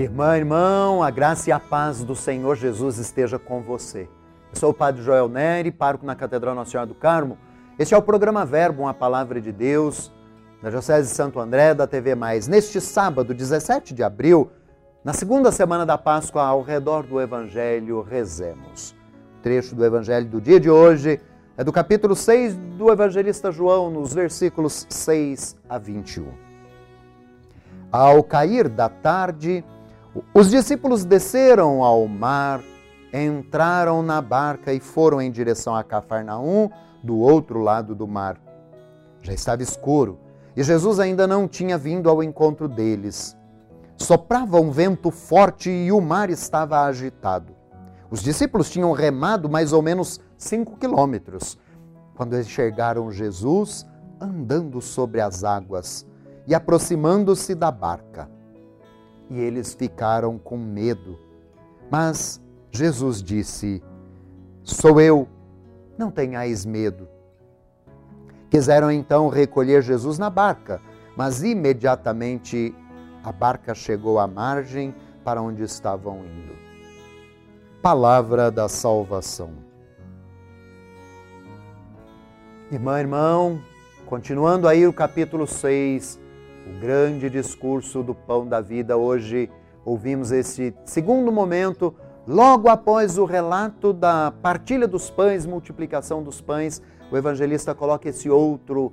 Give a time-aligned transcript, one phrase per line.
[0.00, 4.08] Irmã, irmão, a graça e a paz do Senhor Jesus esteja com você.
[4.50, 7.36] Eu sou o Padre Joel Neri, pároco na Catedral Nossa Senhora do Carmo.
[7.78, 10.10] Este é o programa Verbo, uma palavra de Deus,
[10.62, 12.48] da Diocese de Santo André, da TV Mais.
[12.48, 14.50] Neste sábado, 17 de abril,
[15.04, 18.92] na segunda semana da Páscoa, ao redor do Evangelho, rezemos.
[19.38, 21.20] O trecho do Evangelho do dia de hoje
[21.58, 26.26] é do capítulo 6 do Evangelista João, nos versículos 6 a 21.
[27.92, 29.62] Ao cair da tarde,
[30.34, 32.60] os discípulos desceram ao mar,
[33.12, 36.68] entraram na barca e foram em direção a Cafarnaum,
[37.02, 38.36] do outro lado do mar.
[39.22, 40.18] Já estava escuro
[40.56, 43.36] e Jesus ainda não tinha vindo ao encontro deles.
[43.96, 47.54] Soprava um vento forte e o mar estava agitado.
[48.10, 51.56] Os discípulos tinham remado mais ou menos cinco quilômetros
[52.16, 53.86] quando enxergaram Jesus
[54.20, 56.06] andando sobre as águas
[56.46, 58.28] e aproximando-se da barca
[59.30, 61.18] e eles ficaram com medo.
[61.88, 63.82] Mas Jesus disse:
[64.62, 65.28] Sou eu,
[65.96, 67.08] não tenhais medo.
[68.50, 70.80] Quiseram então recolher Jesus na barca,
[71.16, 72.74] mas imediatamente
[73.22, 74.92] a barca chegou à margem
[75.24, 76.58] para onde estavam indo.
[77.80, 79.50] Palavra da salvação.
[82.70, 83.60] Irmã, irmão,
[84.06, 86.19] continuando aí o capítulo 6
[86.70, 88.96] o grande discurso do pão da vida.
[88.96, 89.50] Hoje
[89.84, 91.92] ouvimos esse segundo momento,
[92.26, 98.30] logo após o relato da partilha dos pães, multiplicação dos pães, o evangelista coloca esse
[98.30, 98.92] outro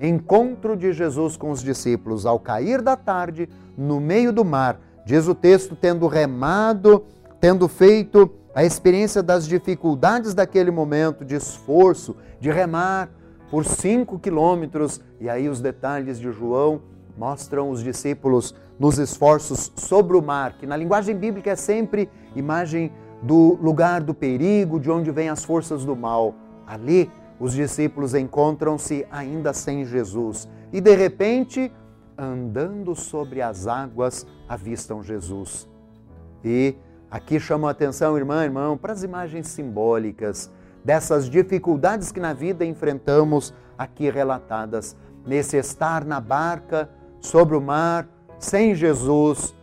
[0.00, 4.80] encontro de Jesus com os discípulos ao cair da tarde, no meio do mar.
[5.04, 7.04] Diz o texto, tendo remado,
[7.38, 13.10] tendo feito a experiência das dificuldades daquele momento de esforço, de remar
[13.50, 16.80] por cinco quilômetros, e aí os detalhes de João
[17.16, 22.92] mostram os discípulos nos esforços sobre o mar, que na linguagem bíblica é sempre imagem
[23.22, 26.34] do lugar do perigo, de onde vêm as forças do mal.
[26.66, 31.72] Ali, os discípulos encontram-se ainda sem Jesus e, de repente,
[32.16, 35.68] andando sobre as águas, avistam Jesus.
[36.44, 36.74] E
[37.10, 40.50] aqui chamo a atenção, irmã, irmão, para as imagens simbólicas
[40.84, 46.88] dessas dificuldades que na vida enfrentamos aqui relatadas, nesse estar na barca
[47.20, 48.08] sobre o mar,
[48.38, 49.54] sem Jesus,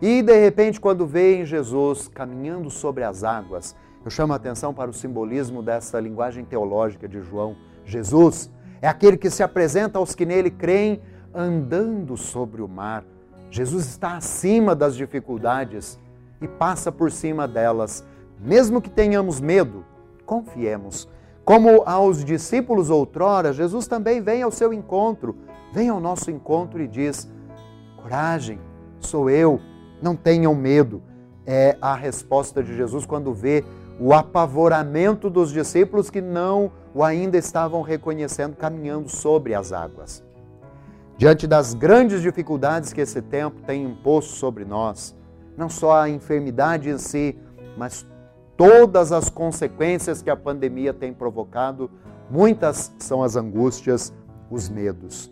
[0.00, 4.90] e de repente, quando veem Jesus caminhando sobre as águas, eu chamo a atenção para
[4.90, 7.56] o simbolismo dessa linguagem teológica de João.
[7.84, 8.50] Jesus
[8.82, 11.00] é aquele que se apresenta aos que nele creem
[11.34, 13.04] andando sobre o mar.
[13.50, 15.98] Jesus está acima das dificuldades
[16.42, 18.04] e passa por cima delas.
[18.38, 19.84] Mesmo que tenhamos medo,
[20.26, 21.08] confiemos.
[21.46, 25.36] Como aos discípulos outrora, Jesus também vem ao seu encontro,
[25.72, 27.30] vem ao nosso encontro e diz:
[28.02, 28.58] Coragem,
[28.98, 29.60] sou eu,
[30.02, 31.00] não tenham medo.
[31.46, 33.64] É a resposta de Jesus quando vê
[34.00, 40.24] o apavoramento dos discípulos que não o ainda estavam reconhecendo caminhando sobre as águas.
[41.16, 45.16] Diante das grandes dificuldades que esse tempo tem imposto sobre nós,
[45.56, 47.38] não só a enfermidade em si,
[47.76, 48.04] mas
[48.56, 51.90] todas as consequências que a pandemia tem provocado,
[52.30, 54.12] muitas são as angústias,
[54.50, 55.30] os medos.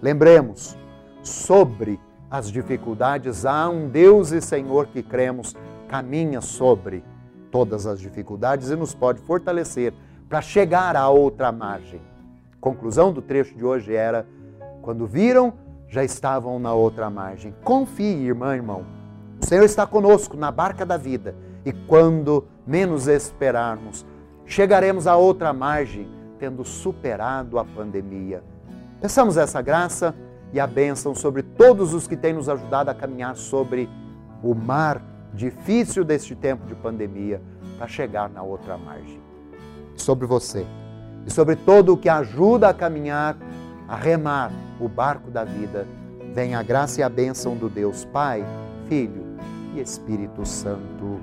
[0.00, 0.76] Lembremos,
[1.22, 5.56] sobre as dificuldades, há um Deus e Senhor que cremos,
[5.88, 7.02] caminha sobre
[7.50, 9.92] todas as dificuldades e nos pode fortalecer
[10.28, 12.00] para chegar à outra margem.
[12.60, 14.24] Conclusão do trecho de hoje era:
[14.80, 15.52] quando viram,
[15.88, 17.52] já estavam na outra margem.
[17.64, 18.86] Confie, irmã, irmão.
[19.42, 21.34] O Senhor está conosco na barca da vida
[21.64, 24.06] e quando menos esperarmos,
[24.46, 28.42] chegaremos à outra margem, tendo superado a pandemia.
[29.00, 30.14] Peçamos essa graça
[30.52, 33.88] e a bênção sobre todos os que têm nos ajudado a caminhar sobre
[34.42, 35.02] o mar
[35.34, 37.40] difícil deste tempo de pandemia
[37.76, 39.20] para chegar na outra margem.
[39.96, 40.66] Sobre você
[41.26, 43.36] e sobre todo o que ajuda a caminhar,
[43.86, 45.86] a remar o barco da vida,
[46.34, 48.44] vem a graça e a bênção do Deus Pai,
[48.88, 49.30] Filho
[49.74, 51.20] e Espírito Santo.